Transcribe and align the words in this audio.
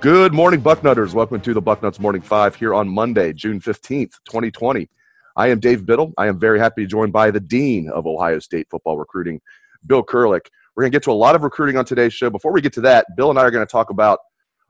Good 0.00 0.32
morning, 0.32 0.60
Bucknutters. 0.62 1.12
Welcome 1.12 1.40
to 1.40 1.52
the 1.52 1.60
Bucknuts 1.60 1.98
Morning 1.98 2.22
Five 2.22 2.54
here 2.54 2.72
on 2.72 2.88
Monday, 2.88 3.32
June 3.32 3.58
15th, 3.60 4.12
2020. 4.26 4.88
I 5.36 5.48
am 5.48 5.58
Dave 5.58 5.84
Biddle. 5.84 6.12
I 6.16 6.28
am 6.28 6.38
very 6.38 6.60
happy 6.60 6.82
to 6.82 6.86
be 6.86 6.86
joined 6.86 7.12
by 7.12 7.32
the 7.32 7.40
Dean 7.40 7.90
of 7.90 8.06
Ohio 8.06 8.38
State 8.38 8.68
football 8.70 8.96
recruiting, 8.96 9.40
Bill 9.88 10.04
Kurelic. 10.04 10.42
We're 10.76 10.84
going 10.84 10.92
to 10.92 10.94
get 10.94 11.02
to 11.02 11.10
a 11.10 11.14
lot 11.14 11.34
of 11.34 11.42
recruiting 11.42 11.76
on 11.76 11.84
today's 11.84 12.14
show. 12.14 12.30
Before 12.30 12.52
we 12.52 12.60
get 12.60 12.72
to 12.74 12.80
that, 12.82 13.06
Bill 13.16 13.30
and 13.30 13.40
I 13.40 13.42
are 13.42 13.50
going 13.50 13.66
to 13.66 13.70
talk 13.70 13.90
about 13.90 14.20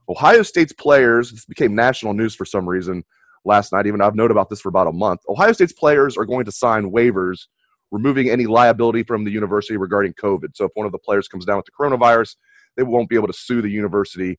Ohio 0.08 0.42
State's 0.42 0.72
players. 0.72 1.30
This 1.30 1.44
became 1.44 1.74
national 1.74 2.14
news 2.14 2.34
for 2.34 2.46
some 2.46 2.66
reason 2.66 3.04
last 3.44 3.70
night, 3.70 3.86
even 3.86 4.00
I've 4.00 4.14
known 4.14 4.30
about 4.30 4.48
this 4.48 4.62
for 4.62 4.70
about 4.70 4.86
a 4.86 4.92
month. 4.92 5.20
Ohio 5.28 5.52
State's 5.52 5.74
players 5.74 6.16
are 6.16 6.24
going 6.24 6.46
to 6.46 6.52
sign 6.52 6.90
waivers 6.90 7.48
removing 7.90 8.30
any 8.30 8.46
liability 8.46 9.02
from 9.02 9.24
the 9.24 9.30
university 9.30 9.76
regarding 9.76 10.14
COVID. 10.14 10.54
So 10.54 10.64
if 10.64 10.70
one 10.72 10.86
of 10.86 10.92
the 10.92 10.98
players 10.98 11.28
comes 11.28 11.44
down 11.44 11.58
with 11.58 11.66
the 11.66 11.72
coronavirus, 11.72 12.36
they 12.78 12.82
won't 12.82 13.10
be 13.10 13.16
able 13.16 13.26
to 13.26 13.34
sue 13.34 13.60
the 13.60 13.68
university 13.68 14.38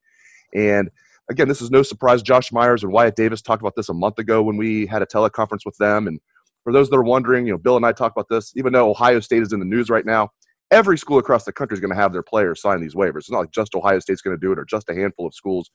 and 0.54 0.90
again, 1.30 1.48
this 1.48 1.62
is 1.62 1.72
no 1.72 1.84
surprise. 1.84 2.22
Josh 2.22 2.52
Myers 2.52 2.84
and 2.84 2.92
Wyatt 2.92 3.16
Davis 3.16 3.42
talked 3.42 3.62
about 3.62 3.76
this 3.76 3.90
a 3.90 3.94
month 3.94 4.20
ago 4.20 4.42
when 4.42 4.58
we 4.58 4.86
had 4.86 5.02
a 5.02 5.06
teleconference 5.06 5.66
with 5.66 5.78
them. 5.78 6.08
And 6.08 6.20
for 6.64 6.74
those 6.74 6.90
that 6.90 6.98
are 6.98 7.04
wondering, 7.04 7.46
you 7.46 7.54
know, 7.54 7.58
Bill 7.58 7.78
and 7.78 7.86
I 7.86 7.92
talked 7.92 8.18
about 8.18 8.30
this, 8.30 8.54
even 8.56 8.74
though 8.74 8.90
Ohio 8.90 9.20
State 9.20 9.44
is 9.44 9.54
in 9.54 9.60
the 9.60 9.66
news 9.66 9.90
right 9.90 10.06
now, 10.06 10.30
every 10.72 10.98
school 10.98 11.20
across 11.20 11.46
the 11.46 11.54
country 11.54 11.76
is 11.76 11.80
going 11.80 11.94
to 11.94 11.96
have 11.96 12.14
their 12.14 12.24
players 12.24 12.62
sign 12.62 12.82
these 12.82 12.96
waivers. 12.96 13.20
It's 13.20 13.32
not 13.32 13.40
like 13.40 13.52
just 13.52 13.76
Ohio 13.76 14.00
State's 14.00 14.22
going 14.22 14.36
to 14.36 14.42
do 14.42 14.52
it 14.52 14.60
or 14.60 14.66
just 14.66 14.90
a 14.90 14.96
handful 14.96 15.28
of 15.28 15.34
schools. 15.34 15.70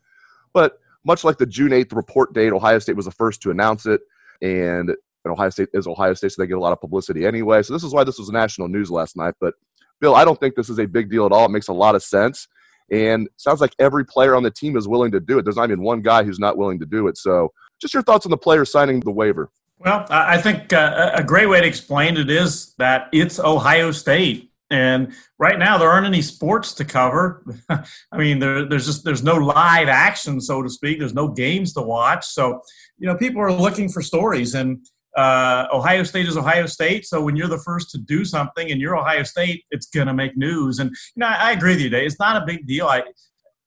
But 0.53 0.79
much 1.05 1.25
like 1.25 1.39
the 1.39 1.47
June 1.47 1.71
8th 1.71 1.95
report 1.95 2.33
date, 2.33 2.53
Ohio 2.53 2.79
State 2.79 2.97
was 2.97 3.07
the 3.07 3.13
first 3.13 3.43
to 3.43 3.51
announce 3.51 3.87
it. 3.87 4.01
And, 4.43 4.91
and 4.91 5.33
Ohio 5.33 5.51
State 5.51 5.69
is 5.73 5.87
Ohio 5.87 6.15
State, 6.15 6.33
so 6.33 6.43
they 6.43 6.49
get 6.49 6.59
a 6.59 6.61
lot 6.61 6.73
of 6.73 6.81
publicity 6.81 7.27
anyway. 7.27 7.63
So 7.63 7.73
this 7.73 7.85
is 7.85 7.93
why 7.93 8.05
this 8.05 8.19
was 8.19 8.31
national 8.31 8.69
news 8.69 8.91
last 8.91 9.17
night. 9.17 9.35
But 9.41 9.55
Bill, 10.01 10.15
I 10.15 10.25
don't 10.25 10.39
think 10.39 10.55
this 10.55 10.69
is 10.69 10.79
a 10.79 10.87
big 10.87 11.11
deal 11.11 11.27
at 11.27 11.33
all. 11.33 11.47
It 11.47 11.51
makes 11.51 11.69
a 11.69 11.73
lot 11.73 11.95
of 11.95 12.03
sense. 12.03 12.47
And 12.91 13.29
sounds 13.37 13.61
like 13.61 13.75
every 13.79 14.05
player 14.05 14.35
on 14.35 14.43
the 14.43 14.51
team 14.51 14.77
is 14.77 14.87
willing 14.87 15.13
to 15.13 15.21
do 15.21 15.39
it. 15.39 15.45
There's 15.45 15.57
not 15.57 15.71
even 15.71 15.83
one 15.83 16.03
guy 16.03 16.23
who's 16.23 16.39
not 16.39 16.57
willing 16.59 16.79
to 16.81 16.87
do 16.87 17.09
it. 17.09 17.17
So, 17.17 17.53
just 17.81 17.95
your 17.95 18.03
thoughts 18.03 18.27
on 18.27 18.31
the 18.31 18.37
player 18.37 18.65
signing 18.65 19.01
the 19.01 19.11
waiver. 19.11 19.51
Well, 19.79 20.07
I 20.09 20.39
think 20.39 20.73
uh, 20.73 21.11
a 21.15 21.23
great 21.23 21.47
way 21.47 21.61
to 21.61 21.67
explain 21.67 22.17
it 22.17 22.31
is 22.31 22.75
that 22.79 23.09
it's 23.13 23.39
Ohio 23.39 23.91
State. 23.91 24.51
And 24.71 25.13
right 25.39 25.59
now, 25.59 25.77
there 25.77 25.91
aren't 25.91 26.07
any 26.07 26.23
sports 26.23 26.73
to 26.75 26.85
cover. 26.85 27.45
I 27.69 28.17
mean, 28.17 28.39
there, 28.39 28.67
there's 28.67 28.87
just 28.87 29.05
there's 29.05 29.23
no 29.23 29.35
live 29.35 29.89
action, 29.89 30.41
so 30.41 30.63
to 30.63 30.71
speak. 30.71 30.99
There's 30.99 31.15
no 31.15 31.29
games 31.29 31.75
to 31.75 31.83
watch. 31.83 32.27
So, 32.27 32.63
you 32.97 33.07
know, 33.07 33.17
people 33.17 33.43
are 33.43 33.53
looking 33.53 33.89
for 33.89 34.01
stories, 34.01 34.55
and 34.55 34.87
uh, 35.17 35.67
Ohio 35.73 36.03
State 36.03 36.27
is 36.27 36.37
Ohio 36.37 36.67
State. 36.67 37.07
So 37.07 37.23
when 37.23 37.37
you're 37.37 37.49
the 37.49 37.59
first 37.59 37.91
to 37.91 37.99
do 37.99 38.25
something 38.25 38.71
and 38.71 38.81
you're 38.81 38.97
Ohio 38.97 39.23
State, 39.23 39.65
it's 39.71 39.87
going 39.87 40.09
to 40.09 40.15
make 40.15 40.37
news. 40.37 40.79
And 40.79 40.91
you 40.91 41.21
know, 41.21 41.27
I, 41.27 41.51
I, 41.51 41.53
agree 41.53 41.73
with 41.73 41.83
you, 41.83 41.89
Dave. 41.89 42.07
It's 42.07 42.19
not 42.19 42.43
a 42.43 42.45
big 42.45 42.67
deal. 42.67 42.87
I, 42.87 42.99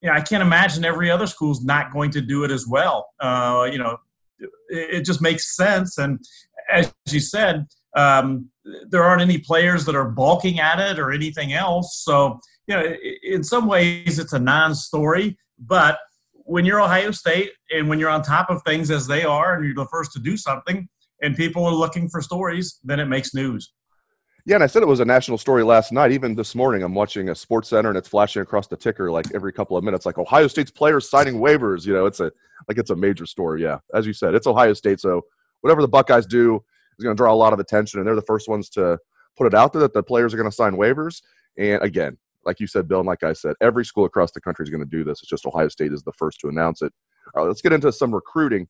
you 0.02 0.09
know, 0.09 0.13
I 0.13 0.22
can't 0.22 0.41
imagine 0.41 0.84
every 0.84 1.09
other 1.09 1.25
school's 1.25 1.63
not 1.63 1.91
going 1.91 2.12
to 2.12 2.22
do 2.22 2.44
it 2.44 2.52
as 2.52 2.68
well. 2.68 3.07
Uh, 3.19 3.68
you 3.72 3.78
know, 3.78 3.97
it, 4.40 4.50
it, 4.69 5.02
just 5.06 5.22
makes 5.22 5.56
sense. 5.56 5.97
And 5.97 6.19
as 6.69 6.94
you 7.09 7.19
said, 7.19 7.66
um, 7.96 8.50
there 8.90 9.03
aren't 9.03 9.22
any 9.22 9.38
players 9.38 9.86
that 9.86 9.96
are 9.96 10.09
balking 10.09 10.59
at 10.59 10.80
it 10.80 11.00
or 11.00 11.12
anything 11.12 11.53
else. 11.53 12.02
So 12.03 12.40
you 12.68 12.75
know, 12.75 12.94
in 13.24 13.44
some 13.44 13.66
ways, 13.66 14.19
it's 14.19 14.34
a 14.34 14.40
non-story, 14.40 15.38
but 15.57 16.00
when 16.34 16.66
you're 16.66 16.81
Ohio 16.81 17.12
State 17.12 17.52
and 17.74 17.90
when 17.90 18.00
you're 18.00 18.09
on 18.09 18.22
top 18.22 18.50
of 18.50 18.62
things 18.63 18.91
as 18.91 19.07
they 19.07 19.24
are, 19.24 19.56
and 19.56 19.66
you're 19.66 19.74
the 19.74 19.90
first 19.90 20.12
to 20.13 20.19
do 20.19 20.38
something, 20.38 20.88
and 21.22 21.36
people 21.36 21.66
are 21.66 21.74
looking 21.74 22.10
for 22.10 22.22
stories, 22.22 22.80
then 22.84 23.00
it 23.00 23.06
makes 23.06 23.34
news. 23.34 23.74
Yeah, 24.46 24.56
and 24.56 24.64
I 24.64 24.68
said 24.68 24.82
it 24.82 24.88
was 24.88 25.02
a 25.02 25.06
national 25.06 25.38
story 25.38 25.64
last 25.64 25.92
night. 25.92 26.14
Even 26.14 26.34
this 26.34 26.56
morning, 26.56 26.82
I'm 26.82 26.94
watching 26.94 27.28
a 27.30 27.36
Sports 27.36 27.68
Center, 27.70 27.90
and 27.90 27.98
it's 27.98 28.08
flashing 28.08 28.42
across 28.42 28.68
the 28.68 28.78
ticker 28.78 29.12
like 29.12 29.26
every 29.36 29.52
couple 29.52 29.76
of 29.76 29.84
minutes, 29.84 30.06
like 30.06 30.18
Ohio 30.18 30.48
State's 30.48 30.72
players 30.72 31.10
signing 31.10 31.36
waivers. 31.36 31.86
You 31.86 31.94
know, 31.94 32.06
it's 32.06 32.22
a 32.22 32.32
like 32.70 32.78
it's 32.78 32.90
a 32.90 32.96
major 32.96 33.26
story. 33.26 33.62
Yeah, 33.62 33.80
as 33.94 34.08
you 34.08 34.14
said, 34.14 34.36
it's 34.36 34.48
Ohio 34.48 34.74
State, 34.74 35.02
so 35.02 35.22
whatever 35.62 35.82
the 35.82 35.88
Buckeyes 35.90 36.26
do 36.26 36.64
is 36.98 37.04
going 37.04 37.16
to 37.16 37.20
draw 37.20 37.34
a 37.34 37.36
lot 37.36 37.52
of 37.52 37.60
attention, 37.60 38.00
and 38.00 38.08
they're 38.08 38.16
the 38.16 38.22
first 38.22 38.48
ones 38.48 38.70
to 38.70 38.98
put 39.38 39.48
it 39.48 39.54
out 39.54 39.74
there 39.74 39.82
that 39.82 39.94
the 39.94 40.02
players 40.02 40.34
are 40.34 40.38
going 40.38 40.50
to 40.50 40.56
sign 40.56 40.74
waivers. 40.74 41.22
And 41.58 41.84
again, 41.84 42.18
like 42.46 42.62
you 42.62 42.68
said, 42.68 42.88
Bill, 42.88 43.00
and 43.00 43.08
like 43.08 43.24
I 43.24 43.34
said, 43.34 43.56
every 43.62 43.84
school 43.84 44.06
across 44.06 44.32
the 44.32 44.40
country 44.40 44.64
is 44.64 44.70
going 44.70 44.80
to 44.84 44.90
do 44.90 45.04
this. 45.04 45.20
It's 45.20 45.30
just 45.30 45.46
Ohio 45.46 45.68
State 45.68 45.92
is 45.92 46.04
the 46.04 46.14
first 46.14 46.40
to 46.40 46.48
announce 46.48 46.82
it. 46.82 46.94
All 47.36 47.44
right, 47.44 47.50
let's 47.50 47.62
get 47.62 47.74
into 47.74 47.92
some 47.92 48.16
recruiting. 48.16 48.68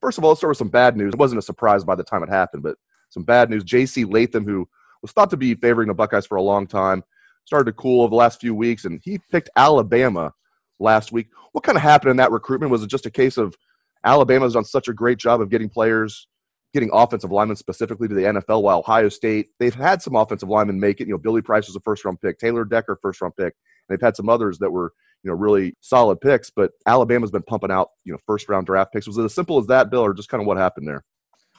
First 0.00 0.18
of 0.18 0.24
all, 0.24 0.30
let's 0.30 0.40
start 0.40 0.50
with 0.50 0.58
some 0.58 0.68
bad 0.68 0.96
news. 0.96 1.12
It 1.12 1.18
wasn't 1.18 1.38
a 1.38 1.42
surprise 1.42 1.84
by 1.84 1.94
the 1.94 2.04
time 2.04 2.22
it 2.22 2.28
happened, 2.28 2.62
but 2.62 2.76
some 3.10 3.22
bad 3.22 3.50
news. 3.50 3.64
J.C. 3.64 4.04
Latham, 4.04 4.44
who 4.44 4.68
was 5.02 5.12
thought 5.12 5.30
to 5.30 5.36
be 5.36 5.54
favoring 5.54 5.88
the 5.88 5.94
Buckeyes 5.94 6.26
for 6.26 6.36
a 6.36 6.42
long 6.42 6.66
time, 6.66 7.02
started 7.44 7.66
to 7.66 7.72
cool 7.72 8.02
over 8.02 8.10
the 8.10 8.16
last 8.16 8.40
few 8.40 8.54
weeks, 8.54 8.84
and 8.84 9.00
he 9.02 9.18
picked 9.30 9.50
Alabama 9.56 10.32
last 10.78 11.12
week. 11.12 11.28
What 11.52 11.64
kind 11.64 11.76
of 11.76 11.82
happened 11.82 12.12
in 12.12 12.16
that 12.18 12.30
recruitment? 12.30 12.72
Was 12.72 12.82
it 12.82 12.90
just 12.90 13.06
a 13.06 13.10
case 13.10 13.36
of 13.36 13.56
Alabama's 14.04 14.54
done 14.54 14.64
such 14.64 14.88
a 14.88 14.94
great 14.94 15.18
job 15.18 15.40
of 15.40 15.50
getting 15.50 15.68
players, 15.68 16.28
getting 16.72 16.90
offensive 16.92 17.30
linemen 17.30 17.56
specifically 17.56 18.08
to 18.08 18.14
the 18.14 18.22
NFL, 18.22 18.62
while 18.62 18.78
Ohio 18.78 19.08
State, 19.08 19.48
they've 19.58 19.74
had 19.74 20.00
some 20.00 20.16
offensive 20.16 20.48
linemen 20.48 20.80
make 20.80 21.00
it. 21.00 21.08
You 21.08 21.14
know, 21.14 21.18
Billy 21.18 21.42
Price 21.42 21.66
was 21.66 21.76
a 21.76 21.80
first 21.80 22.04
round 22.04 22.20
pick, 22.20 22.38
Taylor 22.38 22.64
Decker, 22.64 22.98
first 23.02 23.20
round 23.20 23.36
pick. 23.36 23.54
And 23.88 23.88
they've 23.88 24.04
had 24.04 24.16
some 24.16 24.28
others 24.28 24.58
that 24.58 24.70
were 24.70 24.92
you 25.22 25.30
know 25.30 25.36
really 25.36 25.74
solid 25.80 26.20
picks. 26.20 26.50
But 26.50 26.72
Alabama's 26.86 27.30
been 27.30 27.42
pumping 27.42 27.70
out 27.70 27.88
you 28.04 28.12
know 28.12 28.18
first 28.26 28.48
round 28.48 28.66
draft 28.66 28.92
picks. 28.92 29.06
Was 29.06 29.18
it 29.18 29.24
as 29.24 29.34
simple 29.34 29.58
as 29.58 29.66
that, 29.66 29.90
Bill, 29.90 30.04
or 30.04 30.14
just 30.14 30.28
kind 30.28 30.40
of 30.40 30.46
what 30.46 30.56
happened 30.56 30.88
there? 30.88 31.04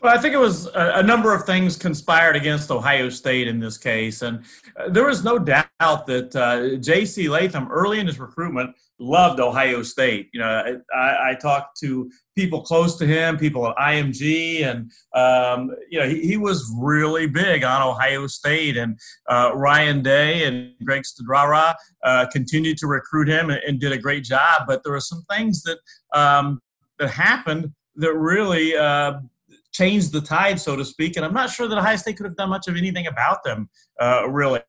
Well, 0.01 0.17
I 0.17 0.19
think 0.19 0.34
it 0.34 0.39
was 0.39 0.66
a, 0.66 0.94
a, 0.95 1.03
number 1.03 1.31
of 1.31 1.44
things 1.44 1.78
conspired 1.78 2.35
against 2.35 2.72
Ohio 2.72 3.07
State 3.09 3.47
in 3.47 3.59
this 3.59 3.78
case. 3.78 4.23
And 4.23 4.44
uh, 4.75 4.89
there 4.89 5.06
was 5.06 5.23
no 5.23 5.38
doubt 5.38 5.69
that 5.79 6.35
uh, 6.35 6.78
J.C. 6.78 7.29
Latham, 7.29 7.72
early 7.72 8.00
in 8.00 8.07
his 8.07 8.19
recruitment, 8.19 8.75
loved 8.97 9.39
Ohio 9.39 9.84
State. 9.84 10.29
You 10.34 10.39
know, 10.39 10.79
I, 10.91 11.31
I, 11.31 11.35
talked 11.35 11.79
to 11.81 12.09
people 12.35 12.63
close 12.63 12.97
to 12.97 13.06
him, 13.06 13.38
people 13.38 13.67
at 13.67 13.75
IMG, 13.75 14.63
and, 14.63 14.91
um, 15.13 15.69
you 15.91 16.00
know, 16.00 16.07
he, 16.07 16.22
he, 16.25 16.38
was 16.38 16.72
really 16.79 17.28
big 17.28 17.63
on 17.63 17.83
Ohio 17.83 18.25
State. 18.25 18.78
And 18.78 19.00
uh, 19.29 19.51
Ryan 19.53 20.01
Day 20.01 20.45
and 20.45 20.73
Greg 20.83 21.03
Studrawa 21.03 21.75
uh, 22.03 22.25
continued 22.31 22.78
to 22.79 22.88
recruit 22.88 23.28
him 23.28 23.51
and, 23.51 23.59
and, 23.68 23.79
did 23.79 23.91
a 23.91 24.00
great 24.00 24.23
job. 24.23 24.63
But 24.68 24.83
there 24.83 24.94
were 24.94 25.00
some 25.00 25.23
things 25.29 25.62
that, 25.63 25.78
um, 26.12 26.59
that 26.97 27.09
happened 27.09 27.73
that 27.97 28.13
really 28.13 28.75
uh, 28.75 29.13
changed 29.71 30.11
the 30.11 30.21
tide, 30.21 30.59
so 30.59 30.75
to 30.75 30.83
speak. 30.83 31.15
And 31.15 31.25
I'm 31.25 31.33
not 31.33 31.49
sure 31.49 31.67
that 31.67 31.77
Ohio 31.77 31.95
State 31.95 32.17
could 32.17 32.25
have 32.25 32.35
done 32.35 32.49
much 32.49 32.67
of 32.67 32.75
anything 32.75 33.07
about 33.07 33.43
them, 33.43 33.69
uh, 33.99 34.27
really. 34.29 34.61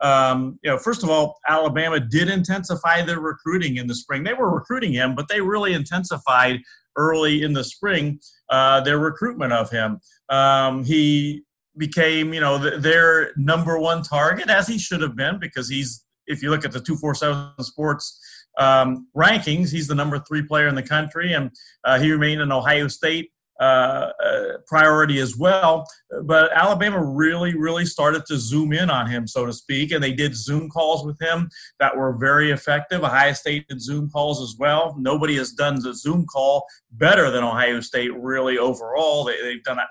Um, 0.00 0.58
you 0.62 0.70
know, 0.70 0.78
first 0.78 1.02
of 1.02 1.10
all, 1.10 1.36
Alabama 1.48 2.00
did 2.00 2.28
intensify 2.28 3.02
their 3.02 3.20
recruiting 3.20 3.76
in 3.76 3.86
the 3.86 3.94
spring. 3.94 4.24
They 4.24 4.34
were 4.34 4.52
recruiting 4.52 4.92
him, 4.92 5.14
but 5.14 5.28
they 5.28 5.40
really 5.40 5.74
intensified 5.74 6.60
early 6.96 7.42
in 7.42 7.52
the 7.52 7.64
spring 7.64 8.20
uh, 8.50 8.80
their 8.80 8.98
recruitment 8.98 9.52
of 9.52 9.70
him. 9.70 10.00
Um, 10.28 10.84
he 10.84 11.44
became, 11.76 12.34
you 12.34 12.40
know, 12.40 12.60
th- 12.60 12.82
their 12.82 13.32
number 13.36 13.78
one 13.78 14.02
target, 14.02 14.50
as 14.50 14.66
he 14.66 14.78
should 14.78 15.00
have 15.00 15.16
been, 15.16 15.38
because 15.38 15.68
he's, 15.68 16.04
if 16.26 16.42
you 16.42 16.50
look 16.50 16.64
at 16.64 16.72
the 16.72 16.80
247 16.80 17.64
Sports 17.64 18.20
um, 18.58 19.06
rankings, 19.16 19.70
he's 19.70 19.86
the 19.86 19.94
number 19.94 20.18
three 20.18 20.42
player 20.42 20.66
in 20.66 20.74
the 20.74 20.82
country, 20.82 21.32
and 21.32 21.50
uh, 21.84 21.98
he 21.98 22.10
remained 22.10 22.40
an 22.40 22.50
Ohio 22.50 22.88
State 22.88 23.30
uh, 23.60 24.10
uh, 24.24 24.42
priority 24.66 25.18
as 25.18 25.36
well. 25.36 25.86
But 26.24 26.52
Alabama 26.52 27.02
really, 27.02 27.56
really 27.56 27.84
started 27.84 28.24
to 28.26 28.38
zoom 28.38 28.72
in 28.72 28.90
on 28.90 29.08
him, 29.08 29.26
so 29.26 29.46
to 29.46 29.52
speak, 29.52 29.92
and 29.92 30.02
they 30.02 30.12
did 30.12 30.36
Zoom 30.36 30.68
calls 30.68 31.04
with 31.04 31.20
him 31.20 31.50
that 31.80 31.96
were 31.96 32.16
very 32.16 32.50
effective. 32.50 33.02
Ohio 33.02 33.32
State 33.32 33.66
did 33.68 33.82
Zoom 33.82 34.08
calls 34.10 34.40
as 34.42 34.56
well. 34.58 34.96
Nobody 34.98 35.36
has 35.36 35.52
done 35.52 35.80
the 35.80 35.94
Zoom 35.94 36.26
call 36.26 36.64
better 36.92 37.30
than 37.30 37.44
Ohio 37.44 37.80
State, 37.80 38.14
really, 38.16 38.58
overall. 38.58 39.24
They, 39.24 39.40
they've 39.42 39.64
done 39.64 39.78
a 39.78 39.86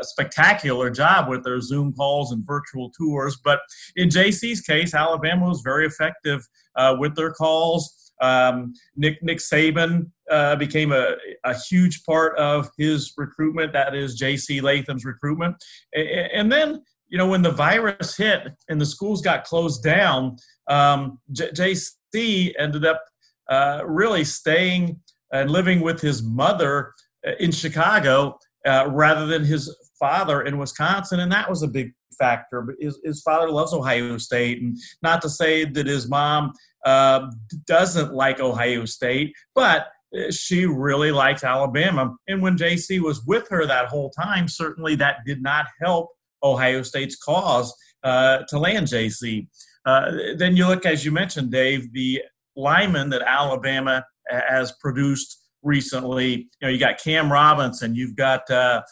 a 0.00 0.04
spectacular 0.04 0.90
job 0.90 1.28
with 1.28 1.44
their 1.44 1.60
Zoom 1.60 1.92
calls 1.92 2.32
and 2.32 2.46
virtual 2.46 2.90
tours. 2.96 3.36
But 3.44 3.60
in 3.96 4.08
JC's 4.08 4.60
case, 4.60 4.94
Alabama 4.94 5.48
was 5.48 5.60
very 5.62 5.86
effective 5.86 6.46
uh, 6.76 6.96
with 6.98 7.14
their 7.14 7.32
calls. 7.32 8.01
Um, 8.22 8.72
Nick 8.96 9.22
Nick 9.22 9.38
Saban 9.38 10.10
uh, 10.30 10.56
became 10.56 10.92
a, 10.92 11.16
a 11.44 11.54
huge 11.54 12.04
part 12.04 12.38
of 12.38 12.70
his 12.78 13.12
recruitment. 13.16 13.72
That 13.72 13.94
is 13.94 14.14
J.C. 14.14 14.60
Latham's 14.60 15.04
recruitment, 15.04 15.56
and, 15.92 16.08
and 16.08 16.52
then 16.52 16.82
you 17.08 17.18
know 17.18 17.28
when 17.28 17.42
the 17.42 17.50
virus 17.50 18.16
hit 18.16 18.48
and 18.68 18.80
the 18.80 18.86
schools 18.86 19.20
got 19.20 19.44
closed 19.44 19.82
down, 19.82 20.36
um, 20.68 21.18
J.C. 21.32 22.54
ended 22.58 22.86
up 22.86 23.02
uh, 23.50 23.82
really 23.84 24.24
staying 24.24 25.00
and 25.32 25.50
living 25.50 25.80
with 25.80 26.00
his 26.00 26.22
mother 26.22 26.92
uh, 27.26 27.32
in 27.40 27.50
Chicago 27.50 28.38
uh, 28.66 28.86
rather 28.88 29.26
than 29.26 29.44
his 29.44 29.74
father 29.98 30.42
in 30.42 30.58
Wisconsin, 30.58 31.20
and 31.20 31.32
that 31.32 31.50
was 31.50 31.62
a 31.62 31.68
big 31.68 31.92
factor. 32.22 32.62
But 32.62 32.76
his, 32.78 32.98
his 33.04 33.20
father 33.22 33.50
loves 33.50 33.72
Ohio 33.72 34.16
State, 34.18 34.62
and 34.62 34.76
not 35.02 35.20
to 35.22 35.28
say 35.28 35.64
that 35.64 35.86
his 35.86 36.08
mom 36.08 36.52
uh, 36.86 37.26
doesn't 37.66 38.12
like 38.12 38.40
Ohio 38.40 38.84
State, 38.84 39.34
but 39.54 39.88
uh, 40.16 40.30
she 40.30 40.66
really 40.66 41.10
likes 41.10 41.42
Alabama. 41.42 42.14
And 42.28 42.40
when 42.42 42.56
JC 42.56 43.00
was 43.00 43.24
with 43.26 43.48
her 43.50 43.66
that 43.66 43.86
whole 43.86 44.10
time, 44.10 44.46
certainly 44.46 44.94
that 44.96 45.16
did 45.26 45.42
not 45.42 45.66
help 45.82 46.10
Ohio 46.42 46.82
State's 46.82 47.16
cause 47.16 47.74
uh, 48.04 48.38
to 48.48 48.58
land 48.58 48.86
JC. 48.86 49.48
Uh, 49.84 50.12
then 50.36 50.56
you 50.56 50.66
look, 50.66 50.86
as 50.86 51.04
you 51.04 51.10
mentioned, 51.10 51.50
Dave, 51.50 51.92
the 51.92 52.22
lineman 52.54 53.10
that 53.10 53.22
Alabama 53.22 54.04
has 54.28 54.72
produced 54.80 55.42
recently. 55.62 56.48
You 56.60 56.62
know, 56.62 56.68
you 56.68 56.78
got 56.78 56.98
Cam 56.98 57.32
Robinson, 57.32 57.94
you've 57.94 58.16
got 58.16 58.48
uh, 58.50 58.82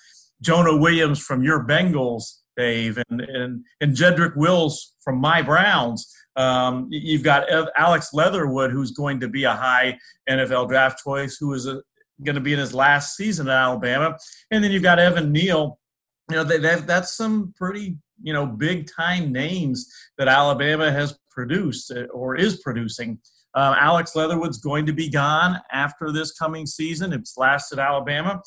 Jonah 0.41 0.77
Williams 0.77 1.21
from 1.21 1.43
your 1.43 1.65
Bengals, 1.65 2.40
Dave, 2.61 2.99
and 3.09 3.21
and 3.21 3.65
and 3.81 3.97
Jedrick 3.97 4.37
Wills 4.37 4.95
from 5.03 5.21
my 5.21 5.41
Browns. 5.43 6.13
Um, 6.37 6.87
you've 6.91 7.23
got 7.23 7.45
Alex 7.77 8.11
Leatherwood, 8.13 8.71
who's 8.71 8.93
going 8.93 9.21
to 9.21 9.29
be 9.29 9.45
a 9.45 9.55
high 9.55 9.99
NFL 10.29 10.69
draft 10.69 11.03
choice, 11.03 11.37
who 11.39 11.53
is 11.55 11.67
going 12.25 12.35
to 12.35 12.41
be 12.41 12.53
in 12.53 12.59
his 12.59 12.75
last 12.75 13.17
season 13.17 13.49
at 13.49 13.57
Alabama, 13.57 14.17
and 14.51 14.63
then 14.63 14.71
you've 14.71 14.83
got 14.83 14.99
Evan 14.99 15.33
Neal. 15.33 15.79
You 16.31 16.37
know, 16.37 16.45
they, 16.45 16.59
that's 16.59 17.15
some 17.15 17.55
pretty 17.57 17.99
you 18.23 18.33
know 18.33 18.47
big 18.47 18.89
time 18.91 19.33
names 19.33 19.91
that 20.19 20.29
Alabama 20.29 20.93
has 20.93 21.19
produced 21.31 21.91
uh, 21.91 22.05
or 22.13 22.37
is 22.37 22.61
producing. 22.61 23.19
Uh, 23.55 23.75
Alex 23.81 24.15
Leatherwood's 24.15 24.59
going 24.59 24.87
to 24.87 24.93
be 24.93 25.11
gone 25.11 25.61
after 25.73 26.13
this 26.13 26.31
coming 26.33 26.67
season. 26.67 27.13
It's 27.13 27.37
last 27.37 27.73
at 27.73 27.81
Alabama, 27.81 28.41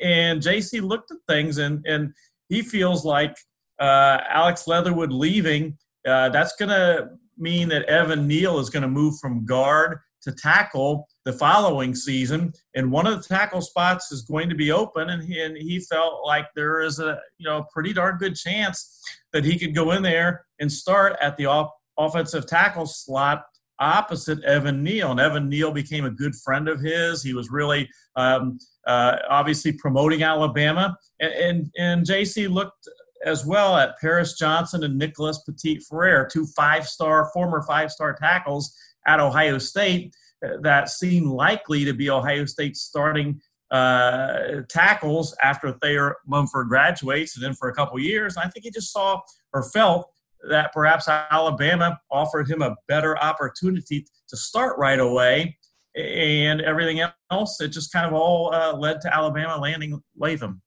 and 0.00 0.40
JC 0.40 0.80
looked 0.80 1.10
at 1.10 1.18
things 1.28 1.58
and 1.58 1.84
and 1.86 2.12
he 2.48 2.62
feels 2.62 3.04
like 3.04 3.36
uh, 3.78 4.18
Alex 4.28 4.66
Leatherwood 4.66 5.12
leaving. 5.12 5.76
Uh, 6.06 6.28
that's 6.28 6.54
going 6.56 6.68
to 6.68 7.10
mean 7.36 7.68
that 7.68 7.84
Evan 7.84 8.26
Neal 8.26 8.58
is 8.58 8.70
going 8.70 8.82
to 8.82 8.88
move 8.88 9.18
from 9.20 9.44
guard 9.44 9.98
to 10.22 10.32
tackle 10.32 11.06
the 11.24 11.32
following 11.32 11.94
season, 11.94 12.52
and 12.74 12.90
one 12.90 13.06
of 13.06 13.16
the 13.16 13.28
tackle 13.28 13.60
spots 13.60 14.10
is 14.10 14.22
going 14.22 14.48
to 14.48 14.54
be 14.56 14.72
open, 14.72 15.10
and 15.10 15.22
he, 15.22 15.40
and 15.40 15.56
he 15.56 15.78
felt 15.78 16.24
like 16.24 16.46
there 16.56 16.80
is 16.80 16.98
a 16.98 17.20
you 17.38 17.46
know 17.48 17.64
pretty 17.72 17.92
darn 17.92 18.16
good 18.18 18.34
chance 18.34 19.00
that 19.32 19.44
he 19.44 19.58
could 19.58 19.74
go 19.74 19.92
in 19.92 20.02
there 20.02 20.46
and 20.58 20.70
start 20.70 21.16
at 21.20 21.36
the 21.36 21.46
off- 21.46 21.70
offensive 21.98 22.46
tackle 22.46 22.86
slot 22.86 23.44
opposite 23.78 24.42
Evan 24.44 24.82
Neal. 24.82 25.10
And 25.10 25.20
Evan 25.20 25.48
Neal 25.48 25.72
became 25.72 26.04
a 26.04 26.10
good 26.10 26.34
friend 26.34 26.68
of 26.68 26.80
his. 26.80 27.22
He 27.22 27.34
was 27.34 27.50
really 27.50 27.88
um, 28.16 28.58
uh, 28.86 29.16
obviously 29.28 29.72
promoting 29.72 30.22
Alabama. 30.22 30.96
And, 31.20 31.32
and, 31.32 31.70
and 31.78 32.06
JC 32.06 32.48
looked 32.50 32.88
as 33.24 33.46
well 33.46 33.76
at 33.76 33.98
Paris 33.98 34.34
Johnson 34.38 34.84
and 34.84 34.98
Nicholas 34.98 35.42
Petit 35.46 35.80
Frere, 35.88 36.28
two 36.30 36.46
five 36.56 36.86
star, 36.86 37.30
former 37.32 37.62
five 37.62 37.90
star 37.90 38.14
tackles 38.14 38.74
at 39.06 39.20
Ohio 39.20 39.58
State 39.58 40.14
uh, 40.44 40.58
that 40.62 40.88
seem 40.88 41.24
likely 41.24 41.84
to 41.84 41.92
be 41.92 42.10
Ohio 42.10 42.44
State's 42.44 42.82
starting 42.82 43.40
uh, 43.70 44.62
tackles 44.68 45.34
after 45.42 45.72
Thayer 45.82 46.16
Munford 46.26 46.68
graduates 46.68 47.36
and 47.36 47.44
then 47.44 47.54
for 47.54 47.68
a 47.68 47.74
couple 47.74 47.98
years. 47.98 48.36
I 48.36 48.48
think 48.48 48.64
he 48.64 48.70
just 48.70 48.92
saw 48.92 49.20
or 49.52 49.62
felt 49.62 50.10
that 50.48 50.72
perhaps 50.72 51.08
Alabama 51.08 51.98
offered 52.10 52.48
him 52.48 52.62
a 52.62 52.76
better 52.88 53.18
opportunity 53.18 54.06
to 54.28 54.36
start 54.36 54.78
right 54.78 55.00
away. 55.00 55.58
And 55.96 56.60
everything 56.60 57.02
else, 57.30 57.60
it 57.60 57.68
just 57.68 57.92
kind 57.92 58.06
of 58.06 58.12
all 58.12 58.54
uh, 58.54 58.76
led 58.76 59.00
to 59.00 59.14
Alabama 59.14 59.58
landing 59.58 60.00
Latham. 60.16 60.60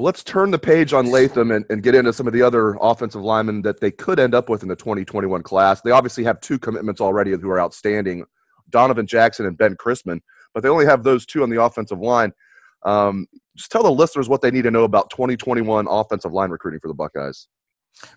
Let's 0.00 0.22
turn 0.22 0.52
the 0.52 0.60
page 0.60 0.92
on 0.92 1.10
Latham 1.10 1.50
and, 1.50 1.64
and, 1.70 1.82
get 1.82 1.96
into 1.96 2.12
some 2.12 2.28
of 2.28 2.32
the 2.32 2.40
other 2.40 2.78
offensive 2.80 3.20
linemen 3.20 3.62
that 3.62 3.80
they 3.80 3.90
could 3.90 4.20
end 4.20 4.32
up 4.32 4.48
with 4.48 4.62
in 4.62 4.68
the 4.68 4.76
2021 4.76 5.42
class. 5.42 5.80
They 5.80 5.90
obviously 5.90 6.22
have 6.22 6.40
two 6.40 6.56
commitments 6.56 7.00
already 7.00 7.32
who 7.32 7.50
are 7.50 7.60
outstanding 7.60 8.24
Donovan 8.70 9.08
Jackson 9.08 9.44
and 9.44 9.58
Ben 9.58 9.74
Christman, 9.74 10.20
but 10.54 10.62
they 10.62 10.68
only 10.68 10.86
have 10.86 11.02
those 11.02 11.26
two 11.26 11.42
on 11.42 11.50
the 11.50 11.60
offensive 11.60 11.98
line. 11.98 12.32
Um, 12.84 13.26
just 13.56 13.72
tell 13.72 13.82
the 13.82 13.90
listeners 13.90 14.28
what 14.28 14.40
they 14.40 14.52
need 14.52 14.62
to 14.62 14.70
know 14.70 14.84
about 14.84 15.10
2021 15.10 15.88
offensive 15.90 16.32
line 16.32 16.50
recruiting 16.50 16.78
for 16.78 16.86
the 16.86 16.94
Buckeyes. 16.94 17.48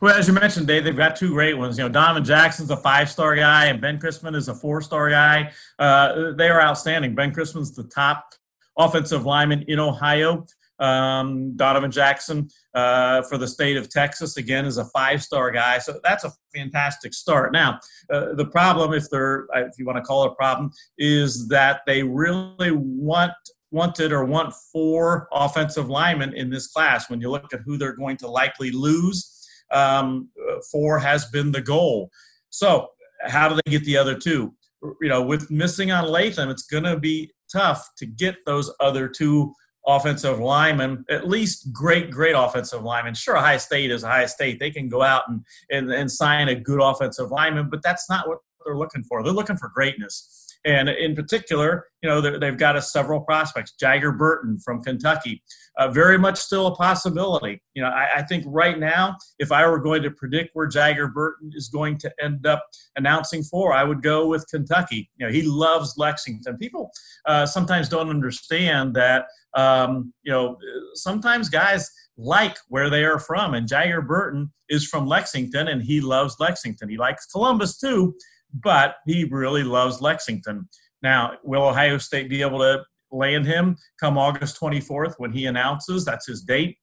Well, 0.01 0.15
as 0.15 0.27
you 0.27 0.35
mentioned, 0.35 0.67
Dave, 0.67 0.83
they've 0.83 0.95
got 0.95 1.15
two 1.15 1.31
great 1.31 1.57
ones. 1.57 1.79
You 1.79 1.85
know, 1.85 1.89
Donovan 1.89 2.23
Jackson's 2.23 2.69
a 2.69 2.77
five-star 2.77 3.35
guy, 3.35 3.65
and 3.65 3.81
Ben 3.81 3.97
Christman 3.97 4.35
is 4.35 4.49
a 4.49 4.53
four-star 4.53 5.09
guy. 5.09 5.51
Uh, 5.79 6.33
they 6.33 6.49
are 6.49 6.61
outstanding. 6.61 7.15
Ben 7.15 7.33
Christman's 7.33 7.71
the 7.71 7.85
top 7.85 8.35
offensive 8.77 9.25
lineman 9.25 9.63
in 9.63 9.79
Ohio. 9.79 10.45
Um, 10.81 11.55
Donovan 11.55 11.91
Jackson 11.91 12.49
uh, 12.73 13.21
for 13.23 13.37
the 13.37 13.47
state 13.47 13.77
of 13.77 13.89
Texas 13.89 14.37
again 14.37 14.65
is 14.65 14.77
a 14.77 14.85
five-star 14.85 15.51
guy, 15.51 15.77
so 15.77 15.99
that's 16.03 16.23
a 16.23 16.31
fantastic 16.53 17.13
start. 17.13 17.53
Now, 17.53 17.79
uh, 18.11 18.33
the 18.33 18.47
problem, 18.47 18.93
if 18.93 19.09
they're 19.09 19.47
if 19.53 19.77
you 19.77 19.85
want 19.85 19.97
to 19.97 20.03
call 20.03 20.25
it 20.25 20.31
a 20.31 20.35
problem, 20.35 20.71
is 20.97 21.47
that 21.49 21.81
they 21.85 22.03
really 22.03 22.71
want 22.71 23.33
wanted 23.69 24.11
or 24.11 24.25
want 24.25 24.53
four 24.73 25.29
offensive 25.31 25.87
linemen 25.87 26.33
in 26.33 26.49
this 26.49 26.67
class. 26.67 27.09
When 27.09 27.21
you 27.21 27.29
look 27.29 27.53
at 27.53 27.61
who 27.61 27.77
they're 27.77 27.95
going 27.95 28.17
to 28.17 28.27
likely 28.27 28.71
lose 28.71 29.41
um, 29.71 30.29
four 30.71 30.99
has 30.99 31.25
been 31.25 31.51
the 31.51 31.61
goal. 31.61 32.09
So, 32.49 32.89
how 33.23 33.49
do 33.49 33.55
they 33.55 33.71
get 33.71 33.83
the 33.85 33.97
other 33.97 34.17
two? 34.17 34.53
You 34.99 35.09
know, 35.09 35.21
with 35.21 35.51
missing 35.51 35.91
on 35.91 36.07
Latham, 36.07 36.49
it's 36.49 36.63
going 36.63 36.83
to 36.83 36.99
be 36.99 37.31
tough 37.51 37.87
to 37.97 38.05
get 38.05 38.37
those 38.45 38.73
other 38.79 39.07
two 39.07 39.53
offensive 39.87 40.39
linemen, 40.39 41.03
at 41.09 41.27
least 41.27 41.71
great, 41.73 42.11
great 42.11 42.35
offensive 42.37 42.83
linemen. 42.83 43.13
Sure, 43.13 43.37
Ohio 43.37 43.57
State 43.57 43.91
is 43.91 44.03
Ohio 44.03 44.27
State. 44.27 44.59
They 44.59 44.71
can 44.71 44.89
go 44.89 45.01
out 45.01 45.23
and, 45.27 45.43
and, 45.71 45.91
and 45.91 46.11
sign 46.11 46.49
a 46.49 46.55
good 46.55 46.79
offensive 46.81 47.31
lineman, 47.31 47.69
but 47.69 47.81
that's 47.83 48.09
not 48.09 48.27
what 48.27 48.39
they're 48.65 48.77
looking 48.77 49.03
for. 49.03 49.23
They're 49.23 49.33
looking 49.33 49.57
for 49.57 49.69
greatness. 49.73 50.50
And 50.63 50.89
in 50.89 51.15
particular, 51.15 51.87
you 52.03 52.09
know, 52.09 52.21
they've 52.21 52.57
got 52.57 52.75
a 52.75 52.81
several 52.81 53.21
prospects. 53.21 53.73
Jagger 53.79 54.11
Burton 54.11 54.59
from 54.63 54.81
Kentucky, 54.81 55.41
uh, 55.77 55.87
very 55.89 56.17
much 56.17 56.37
still 56.37 56.67
a 56.67 56.75
possibility. 56.75 57.61
You 57.73 57.83
know, 57.83 57.89
I, 57.89 58.07
I, 58.17 58.21
think 58.23 58.43
right 58.47 58.77
now, 58.77 59.17
if 59.39 59.51
I 59.51 59.67
were 59.67 59.79
going 59.79 60.03
to 60.03 60.11
predict 60.11 60.51
where 60.53 60.67
Jagger 60.67 61.07
Burton 61.07 61.51
is 61.53 61.67
going 61.69 61.97
to 61.99 62.11
end 62.21 62.45
up 62.45 62.63
announcing 62.95 63.43
for, 63.43 63.73
I 63.73 63.83
would 63.83 64.03
go 64.03 64.27
with 64.27 64.45
Kentucky. 64.49 65.09
You 65.17 65.27
know, 65.27 65.31
he 65.31 65.41
loves 65.43 65.95
Lexington. 65.97 66.57
People 66.57 66.91
uh, 67.25 67.45
sometimes 67.45 67.89
don't 67.89 68.09
understand 68.09 68.93
that. 68.95 69.25
Um, 69.55 70.13
you 70.23 70.31
know, 70.31 70.57
sometimes 70.93 71.49
guys 71.49 71.89
like 72.17 72.57
where 72.67 72.89
they 72.89 73.03
are 73.03 73.19
from, 73.19 73.53
and 73.53 73.67
Jagger 73.67 74.01
Burton 74.01 74.51
is 74.69 74.87
from 74.87 75.07
Lexington, 75.07 75.67
and 75.67 75.81
he 75.81 76.01
loves 76.01 76.35
Lexington. 76.39 76.89
He 76.89 76.97
likes 76.97 77.25
Columbus 77.25 77.77
too, 77.77 78.15
but 78.53 78.95
he 79.05 79.25
really 79.25 79.63
loves 79.63 80.01
Lexington. 80.01 80.67
Now, 81.01 81.33
will 81.43 81.63
Ohio 81.63 81.97
State 81.97 82.29
be 82.29 82.41
able 82.41 82.59
to 82.59 82.83
land 83.11 83.45
him 83.45 83.75
come 83.99 84.17
August 84.17 84.59
24th 84.59 85.15
when 85.17 85.31
he 85.31 85.45
announces 85.45 86.05
that's 86.05 86.27
his 86.27 86.41
date? 86.41 86.77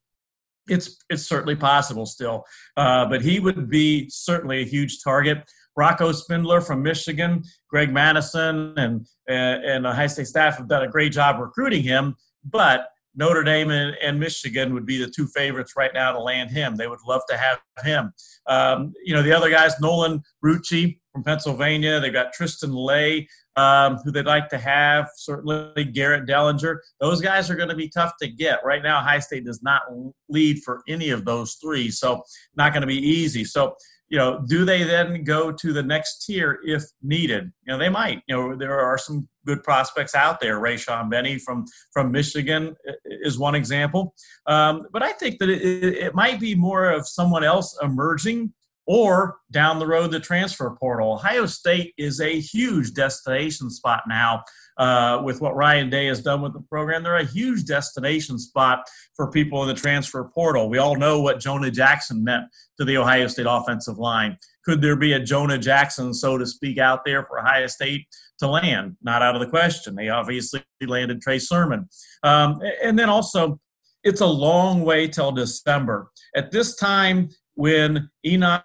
It's 0.69 1.03
it's 1.09 1.27
certainly 1.27 1.57
possible 1.57 2.05
still, 2.05 2.45
uh, 2.77 3.07
but 3.07 3.23
he 3.23 3.41
would 3.41 3.71
be 3.71 4.07
certainly 4.11 4.61
a 4.61 4.67
huge 4.67 5.03
target. 5.03 5.39
Rocco 5.77 6.13
Spindler 6.13 6.61
from 6.61 6.83
Michigan, 6.83 7.43
Greg 7.71 7.91
Mattison, 7.91 8.75
and 8.77 9.07
and 9.29 9.85
the 9.85 9.91
Ohio 9.91 10.09
State 10.09 10.27
staff 10.27 10.59
have 10.59 10.69
done 10.69 10.83
a 10.83 10.89
great 10.89 11.13
job 11.13 11.41
recruiting 11.41 11.83
him. 11.83 12.17
But 12.45 12.89
Notre 13.15 13.43
Dame 13.43 13.71
and, 13.71 13.97
and, 14.03 14.21
Michigan 14.21 14.75
would 14.75 14.87
be 14.87 14.99
the 14.99 15.11
two 15.11 15.27
favorites 15.27 15.75
right 15.77 15.93
now 15.93 16.13
to 16.13 16.21
land 16.21 16.51
him. 16.51 16.77
They 16.77 16.87
would 16.87 17.01
love 17.07 17.23
to 17.29 17.37
have 17.37 17.59
him. 17.83 18.13
Um, 18.47 18.93
you 19.05 19.15
know, 19.15 19.23
the 19.23 19.33
other 19.33 19.51
guys, 19.51 19.81
Nolan 19.81 20.23
Rucci 20.45 20.99
from 21.13 21.25
Pennsylvania. 21.25 21.99
They've 21.99 22.13
got 22.13 22.33
Tristan 22.33 22.73
Leigh, 22.73 23.29
um, 23.57 23.97
who 24.05 24.13
they'd 24.13 24.27
like 24.27 24.49
to 24.51 24.59
have. 24.59 25.09
Certainly 25.17 25.85
Garrett 25.87 26.29
Dellinger. 26.29 26.77
Those 27.01 27.21
guys 27.21 27.51
are 27.51 27.57
going 27.57 27.71
to 27.71 27.75
be 27.75 27.89
tough 27.89 28.13
to 28.23 28.29
get. 28.29 28.61
Right 28.65 28.83
now, 28.83 29.01
High 29.01 29.19
State 29.19 29.45
does 29.45 29.63
not 29.63 29.83
lead 30.29 30.63
for 30.63 30.83
any 30.87 31.11
of 31.11 31.25
those 31.25 31.55
three, 31.55 31.91
so 31.91 32.23
not 32.57 32.73
going 32.73 32.83
to 32.83 32.87
be 32.87 32.99
easy. 32.99 33.45
So 33.45 33.75
you 34.11 34.17
know, 34.19 34.43
do 34.47 34.65
they 34.65 34.85
then 34.85 35.23
go 35.23 35.53
to 35.53 35.73
the 35.73 35.83
next 35.83 36.25
tier 36.25 36.59
if 36.65 36.83
needed? 37.03 37.53
You 37.67 37.73
know, 37.73 37.79
they 37.79 37.89
might. 37.89 38.23
You 38.27 38.37
know, 38.37 38.57
there 38.57 38.81
are 38.81 38.97
some 38.97 39.29
good 39.47 39.63
prospects 39.63 40.15
out 40.15 40.41
there. 40.41 40.61
Rayshaun 40.61 41.11
Benny 41.11 41.39
from 41.39 41.65
from 41.93 42.11
Michigan 42.11 42.75
is 43.05 43.39
one 43.39 43.55
example. 43.55 44.15
Um, 44.47 44.87
but 44.93 45.03
I 45.03 45.13
think 45.13 45.39
that 45.41 45.51
it, 45.51 45.63
it, 45.63 46.15
might 46.15 46.41
be 46.41 46.55
more 46.55 46.91
of 46.91 47.07
someone 47.07 47.45
else 47.45 47.77
emerging 47.83 48.53
or 48.89 49.37
down 49.51 49.79
the 49.79 49.87
road 49.87 50.11
the 50.11 50.19
transfer 50.19 50.75
portal. 50.81 51.13
Ohio 51.13 51.45
State 51.45 51.93
is 51.99 52.23
a 52.23 52.41
huge 52.41 52.95
destination 52.95 53.69
spot 53.69 54.05
now 54.09 54.43
uh, 54.79 55.21
with 55.23 55.43
what 55.43 55.55
Ryan 55.55 55.91
Day 55.91 56.07
has 56.07 56.23
done 56.23 56.41
with 56.41 56.55
the 56.55 56.63
program. 56.71 57.03
They're 57.03 57.17
a 57.17 57.25
huge 57.25 57.67
destination 57.67 58.39
spot 58.39 58.81
for 59.15 59.31
people 59.31 59.61
in 59.63 59.69
the 59.69 59.75
transfer 59.75 60.25
portal. 60.35 60.71
We 60.71 60.79
all 60.79 60.97
know 60.97 61.21
what 61.21 61.39
Jonah 61.39 61.71
Jackson 61.71 62.25
meant 62.25 62.45
to 62.79 62.87
the 62.87 62.97
Ohio 62.97 63.27
State 63.27 63.47
offensive 63.47 63.99
line. 63.99 64.39
Could 64.65 64.81
there 64.81 64.97
be 64.97 65.13
a 65.13 65.21
Jonah 65.21 65.59
Jackson, 65.59 66.15
so 66.15 66.39
to 66.39 66.47
speak, 66.47 66.79
out 66.79 67.05
there 67.05 67.25
for 67.25 67.41
Ohio 67.41 67.67
State 67.67 68.07
to 68.39 68.49
land? 68.49 68.97
Not 69.03 69.21
out 69.21 69.35
of 69.35 69.43
the 69.43 69.49
question. 69.49 69.97
They 69.97 70.09
obviously 70.09 70.65
landed 70.81 71.21
Trey 71.21 71.41
Sermon. 71.41 71.91
Um, 72.23 72.59
and 72.83 72.99
then 72.99 73.11
also, 73.11 73.61
it's 74.03 74.23
a 74.23 74.27
long 74.27 74.83
way 74.83 75.09
till 75.09 75.33
December. 75.33 76.11
At 76.35 76.53
this 76.53 76.75
time, 76.75 77.29
when 77.55 78.09
Enokk 78.25 78.63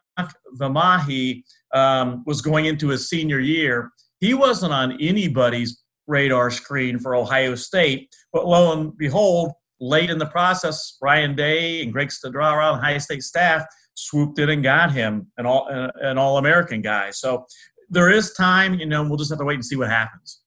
Vimahi 0.57 1.43
um, 1.74 2.24
was 2.25 2.41
going 2.41 2.65
into 2.65 2.89
his 2.89 3.10
senior 3.10 3.39
year, 3.39 3.91
he 4.19 4.33
wasn't 4.33 4.74
on 4.74 4.98
anybody's 5.01 5.83
radar 6.07 6.51
screen 6.51 7.00
for 7.00 7.15
Ohio 7.15 7.55
State. 7.55 8.13
But 8.31 8.45
lo 8.45 8.74
and 8.74 8.98
behold, 8.98 9.51
late 9.79 10.10
in 10.10 10.17
the 10.17 10.25
process, 10.25 10.98
Ryan 11.01 11.36
Day 11.36 11.81
and 11.81 11.91
Greg 11.91 12.10
Studrawa 12.10 12.69
and 12.69 12.79
Ohio 12.79 12.98
State 13.00 13.24
staff 13.24 13.65
swooped 13.95 14.39
in 14.39 14.50
and 14.50 14.63
got 14.63 14.91
him 14.91 15.27
an 15.38 15.45
all 15.45 15.67
an 15.67 16.17
All 16.17 16.38
American 16.38 16.81
guy. 16.81 17.12
So 17.12 17.45
there 17.89 18.10
is 18.10 18.33
time, 18.33 18.75
you 18.75 18.86
know. 18.86 19.03
We'll 19.03 19.17
just 19.17 19.29
have 19.29 19.39
to 19.39 19.45
wait 19.45 19.55
and 19.55 19.65
see 19.65 19.75
what 19.75 19.89
happens. 19.89 20.41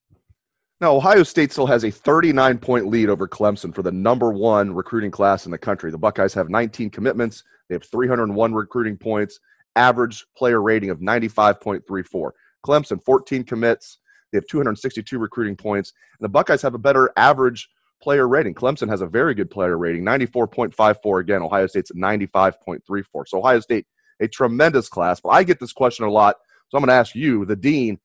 Now, 0.80 0.94
Ohio 0.94 1.22
State 1.22 1.52
still 1.52 1.66
has 1.66 1.84
a 1.84 1.90
39 1.90 2.58
point 2.58 2.86
lead 2.88 3.08
over 3.08 3.26
Clemson 3.26 3.74
for 3.74 3.82
the 3.82 3.92
number 3.92 4.30
one 4.30 4.74
recruiting 4.74 5.10
class 5.10 5.46
in 5.46 5.52
the 5.52 5.58
country. 5.58 5.90
The 5.90 5.98
Buckeyes 5.98 6.34
have 6.34 6.50
19 6.50 6.90
commitments. 6.90 7.44
They 7.68 7.74
have 7.74 7.84
301 7.84 8.54
recruiting 8.54 8.96
points, 8.96 9.40
average 9.76 10.24
player 10.36 10.60
rating 10.60 10.90
of 10.90 11.00
95.34. 11.00 12.30
Clemson, 12.64 13.02
14 13.04 13.44
commits. 13.44 13.98
They 14.32 14.38
have 14.38 14.46
262 14.48 15.18
recruiting 15.18 15.56
points. 15.56 15.92
And 16.18 16.24
the 16.24 16.28
Buckeyes 16.28 16.62
have 16.62 16.74
a 16.74 16.78
better 16.78 17.12
average 17.16 17.68
player 18.02 18.28
rating. 18.28 18.54
Clemson 18.54 18.88
has 18.88 19.00
a 19.00 19.06
very 19.06 19.34
good 19.34 19.50
player 19.50 19.78
rating, 19.78 20.04
94.54. 20.04 21.20
Again, 21.20 21.42
Ohio 21.42 21.66
State's 21.66 21.92
95.34. 21.92 23.04
So 23.26 23.38
Ohio 23.38 23.60
State, 23.60 23.86
a 24.20 24.28
tremendous 24.28 24.88
class. 24.88 25.20
But 25.20 25.30
I 25.30 25.44
get 25.44 25.60
this 25.60 25.72
question 25.72 26.04
a 26.04 26.10
lot. 26.10 26.36
So 26.68 26.76
I'm 26.76 26.82
going 26.82 26.88
to 26.88 26.94
ask 26.94 27.14
you, 27.14 27.44
the 27.44 27.56
dean, 27.56 27.98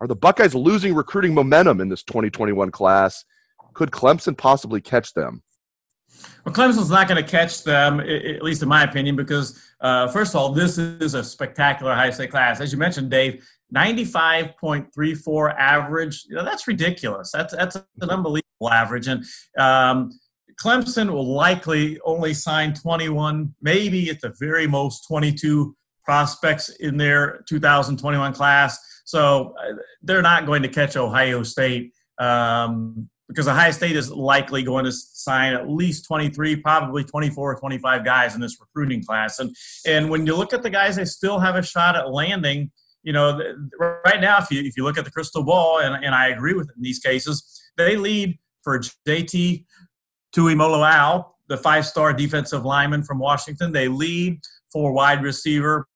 are 0.00 0.06
the 0.06 0.14
Buckeyes 0.14 0.54
losing 0.54 0.94
recruiting 0.94 1.34
momentum 1.34 1.80
in 1.80 1.88
this 1.88 2.04
2021 2.04 2.70
class? 2.70 3.24
Could 3.74 3.90
Clemson 3.90 4.36
possibly 4.36 4.80
catch 4.80 5.12
them? 5.14 5.42
Well, 6.44 6.54
Clemson's 6.54 6.90
not 6.90 7.08
going 7.08 7.22
to 7.22 7.28
catch 7.28 7.64
them, 7.64 8.00
at 8.00 8.42
least 8.42 8.62
in 8.62 8.68
my 8.68 8.84
opinion, 8.84 9.16
because 9.16 9.60
uh, 9.80 10.08
first 10.08 10.34
of 10.34 10.40
all, 10.40 10.52
this 10.52 10.78
is 10.78 11.14
a 11.14 11.22
spectacular 11.22 11.94
high 11.94 12.10
state 12.10 12.30
class. 12.30 12.60
As 12.60 12.72
you 12.72 12.78
mentioned, 12.78 13.10
Dave, 13.10 13.46
95.34 13.74 15.54
average. 15.58 16.24
You 16.28 16.36
know, 16.36 16.44
that's 16.44 16.66
ridiculous. 16.66 17.30
That's 17.32 17.54
that's 17.54 17.76
an 17.76 18.10
unbelievable 18.10 18.70
average. 18.70 19.08
And 19.08 19.24
um, 19.58 20.10
Clemson 20.60 21.10
will 21.10 21.34
likely 21.34 22.00
only 22.04 22.34
sign 22.34 22.74
21, 22.74 23.54
maybe 23.62 24.10
at 24.10 24.20
the 24.20 24.34
very 24.38 24.66
most 24.66 25.06
22 25.06 25.76
prospects 26.02 26.70
in 26.80 26.96
their 26.96 27.44
2021 27.48 28.32
class. 28.32 28.78
So 29.04 29.54
uh, 29.58 29.74
they're 30.02 30.22
not 30.22 30.46
going 30.46 30.62
to 30.62 30.68
catch 30.68 30.96
Ohio 30.96 31.42
State. 31.42 31.92
Um, 32.18 33.08
because 33.28 33.46
Ohio 33.46 33.70
State 33.70 33.94
is 33.94 34.10
likely 34.10 34.62
going 34.62 34.84
to 34.84 34.92
sign 34.92 35.52
at 35.52 35.68
least 35.68 36.06
23, 36.06 36.56
probably 36.56 37.04
24 37.04 37.52
or 37.52 37.58
25 37.58 38.04
guys 38.04 38.34
in 38.34 38.40
this 38.40 38.58
recruiting 38.60 39.04
class. 39.04 39.38
And 39.38 39.54
and 39.86 40.10
when 40.10 40.26
you 40.26 40.34
look 40.34 40.52
at 40.52 40.62
the 40.62 40.70
guys, 40.70 40.96
they 40.96 41.04
still 41.04 41.38
have 41.38 41.54
a 41.54 41.62
shot 41.62 41.94
at 41.94 42.10
landing. 42.10 42.70
You 43.02 43.12
know, 43.12 43.40
right 44.04 44.20
now, 44.20 44.38
if 44.38 44.50
you 44.50 44.62
if 44.62 44.76
you 44.76 44.84
look 44.84 44.98
at 44.98 45.04
the 45.04 45.10
crystal 45.10 45.44
ball, 45.44 45.78
and, 45.80 46.02
and 46.04 46.14
I 46.14 46.28
agree 46.28 46.54
with 46.54 46.68
it 46.68 46.76
in 46.76 46.82
these 46.82 46.98
cases, 46.98 47.62
they 47.76 47.96
lead 47.96 48.38
for 48.62 48.80
JT 49.06 49.64
Tuimoloau, 50.34 51.26
the 51.48 51.56
five-star 51.56 52.12
defensive 52.12 52.64
lineman 52.64 53.02
from 53.02 53.18
Washington. 53.18 53.72
They 53.72 53.88
lead 53.88 54.40
for 54.72 54.92
wide 54.92 55.22
receiver 55.22 55.86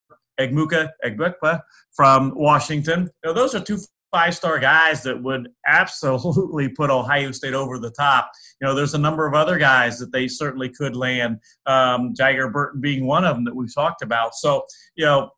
Emeka 0.41 0.91
Egbuka 1.05 1.61
from 1.93 2.33
Washington. 2.35 3.11
Know, 3.25 3.33
those 3.33 3.55
are 3.55 3.61
two 3.61 3.79
five 4.13 4.37
star 4.37 4.59
guys 4.59 5.03
that 5.03 5.21
would 5.21 5.49
absolutely 5.67 6.69
put 6.69 6.91
Ohio 6.91 7.33
State 7.33 7.55
over 7.55 7.79
the 7.79 7.91
top. 7.91 8.31
You 8.61 8.69
know, 8.69 8.75
there's 8.75 8.95
a 8.95 8.99
number 8.99 9.27
of 9.27 9.35
other 9.35 9.59
guys 9.59 9.99
that 9.99 10.13
they 10.13 10.29
certainly 10.29 10.69
could 10.69 10.95
land, 10.95 11.39
um, 11.67 12.15
Jagger 12.15 12.49
Burton 12.51 12.81
being 12.81 13.07
one 13.07 13.25
of 13.25 13.35
them 13.35 13.45
that 13.45 13.57
we've 13.57 13.75
talked 13.75 14.03
about. 14.03 14.35
So, 14.35 14.65
you 14.95 15.05
know, 15.05 15.31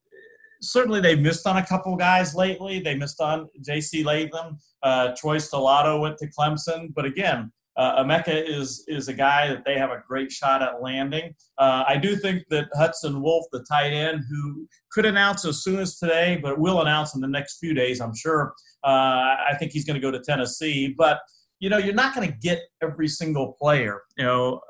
certainly 0.60 1.00
they've 1.00 1.20
missed 1.20 1.46
on 1.46 1.56
a 1.56 1.64
couple 1.64 1.96
guys 1.96 2.34
lately. 2.34 2.80
They 2.80 2.96
missed 2.96 3.20
on 3.20 3.48
J.C. 3.64 4.02
Latham. 4.02 4.58
Uh, 4.82 5.14
Troy 5.16 5.36
Stellato 5.36 6.00
went 6.00 6.18
to 6.18 6.26
Clemson. 6.26 6.92
But 6.94 7.04
again, 7.04 7.52
uh, 7.76 8.04
Emeka 8.04 8.48
is 8.48 8.84
is 8.86 9.08
a 9.08 9.12
guy 9.12 9.48
that 9.48 9.64
they 9.64 9.76
have 9.76 9.90
a 9.90 10.02
great 10.06 10.30
shot 10.30 10.62
at 10.62 10.80
landing. 10.82 11.34
Uh, 11.58 11.84
I 11.86 11.96
do 11.96 12.16
think 12.16 12.44
that 12.50 12.68
Hudson 12.74 13.20
Wolfe, 13.20 13.46
the 13.52 13.64
tight 13.68 13.92
end, 13.92 14.24
who 14.30 14.68
could 14.92 15.06
announce 15.06 15.44
as 15.44 15.62
soon 15.62 15.80
as 15.80 15.98
today, 15.98 16.38
but 16.40 16.58
will 16.58 16.82
announce 16.82 17.14
in 17.14 17.20
the 17.20 17.28
next 17.28 17.58
few 17.58 17.74
days, 17.74 18.00
I'm 18.00 18.14
sure. 18.14 18.54
Uh, 18.84 19.36
I 19.50 19.56
think 19.58 19.72
he's 19.72 19.84
going 19.84 20.00
to 20.00 20.00
go 20.00 20.10
to 20.10 20.20
Tennessee, 20.20 20.94
but 20.96 21.20
you 21.58 21.68
know 21.68 21.78
you're 21.78 21.94
not 21.94 22.14
going 22.14 22.30
to 22.30 22.36
get 22.38 22.62
every 22.82 23.08
single 23.08 23.56
player. 23.60 24.02
You 24.16 24.24
know, 24.24 24.60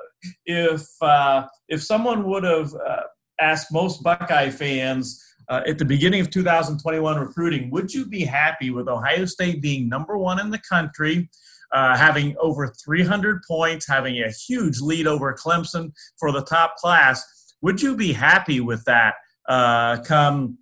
if 0.47 0.87
uh, 1.03 1.47
if 1.69 1.83
someone 1.83 2.25
would 2.25 2.45
have 2.45 2.73
uh, 2.75 3.03
asked 3.41 3.73
most 3.73 4.03
Buckeye 4.03 4.51
fans. 4.51 5.21
Uh, 5.51 5.61
at 5.67 5.77
the 5.77 5.85
beginning 5.85 6.23
of 6.23 6.31
2021 6.31 7.21
recruiting, 7.21 7.71
would 7.71 7.93
you 7.93 8.07
be 8.07 8.25
happy 8.25 8.71
with 8.71 8.89
Ohio 8.89 9.27
State 9.27 9.61
being 9.61 9.91
number 9.91 10.17
one 10.17 10.41
in 10.41 10.49
the 10.49 10.59
country, 10.67 11.29
uh, 11.73 11.97
having 11.97 12.37
over 12.41 12.69
300 12.69 13.43
points, 13.49 13.87
having 13.87 14.21
a 14.23 14.31
huge 14.31 14.81
lead 14.81 15.07
over 15.07 15.35
Clemson 15.35 15.93
for 16.19 16.33
the 16.33 16.43
top 16.43 16.77
class. 16.77 17.55
Would 17.63 17.83
you 17.83 17.97
be 17.97 18.13
happy 18.13 18.61
with 18.61 18.85
that 18.85 19.15
uh, 19.49 20.03
come 20.03 20.59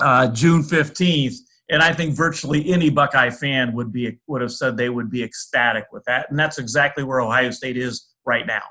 uh, 0.00 0.28
June 0.28 0.62
15th? 0.62 1.34
And 1.70 1.82
I 1.82 1.92
think 1.92 2.14
virtually 2.14 2.72
any 2.72 2.88
Buckeye 2.88 3.30
fan 3.30 3.74
would 3.74 3.92
be 3.92 4.18
would 4.26 4.40
have 4.40 4.52
said 4.52 4.76
they 4.76 4.88
would 4.88 5.10
be 5.10 5.22
ecstatic 5.22 5.84
with 5.92 6.02
that, 6.04 6.30
and 6.30 6.38
that's 6.38 6.58
exactly 6.58 7.04
where 7.04 7.20
Ohio 7.20 7.50
State 7.50 7.76
is 7.76 8.08
right 8.24 8.46
now. 8.46 8.62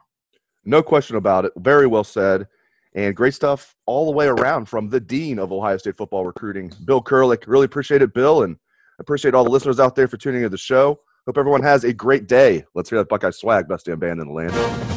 No 0.66 0.82
question 0.82 1.16
about 1.16 1.46
it. 1.46 1.54
Very 1.58 1.86
well 1.86 2.04
said, 2.04 2.48
and 2.96 3.16
great 3.16 3.36
stuff 3.36 3.76
all 3.86 4.06
the 4.06 4.12
way 4.12 4.26
around 4.26 4.66
from 4.66 4.90
the 4.90 5.00
dean 5.00 5.38
of 5.38 5.52
Ohio 5.52 5.78
State 5.78 5.96
football 5.96 6.26
recruiting, 6.26 6.72
Bill 6.86 7.02
Kurelic. 7.02 7.44
Really 7.46 7.66
appreciate 7.66 8.02
it, 8.02 8.14
Bill, 8.14 8.42
and 8.42 8.58
appreciate 9.00 9.36
all 9.36 9.44
the 9.44 9.50
listeners 9.52 9.80
out 9.80 9.96
there 9.96 10.08
for 10.08 10.18
tuning 10.18 10.42
in 10.42 10.46
to 10.46 10.50
the 10.50 10.58
show. 10.58 11.00
Hope 11.28 11.38
everyone 11.38 11.62
has 11.62 11.84
a 11.84 11.92
great 11.92 12.26
day. 12.26 12.64
Let's 12.74 12.90
hear 12.90 13.00
that 13.00 13.10
Buckeye 13.10 13.32
swag, 13.32 13.68
best 13.68 13.86
damn 13.86 14.00
band 14.00 14.22
in 14.22 14.28
the 14.28 14.34
land. 14.34 14.97